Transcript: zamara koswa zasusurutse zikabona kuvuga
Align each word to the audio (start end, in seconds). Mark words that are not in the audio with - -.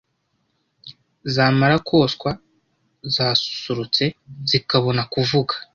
zamara 1.33 1.77
koswa 1.89 2.31
zasusurutse 3.15 4.03
zikabona 4.49 5.01
kuvuga 5.13 5.53